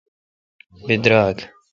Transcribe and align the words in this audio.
بماریک۔ 0.85 1.39